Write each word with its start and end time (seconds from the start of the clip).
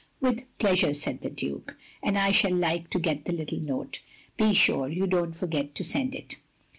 ""With 0.19 0.45
pleasure," 0.57 0.95
said 0.95 1.21
the 1.21 1.29
Duke. 1.29 1.77
"And 2.01 2.17
I 2.17 2.31
shall 2.31 2.55
like 2.55 2.89
to 2.89 2.97
get 2.99 3.23
the 3.25 3.31
little 3.31 3.59
note. 3.59 4.01
Be 4.35 4.51
sure 4.55 4.87
you 4.87 5.05
don't 5.05 5.35
forget 5.35 5.75
to 5.75 5.83
send 5.83 6.15
it. 6.15 6.37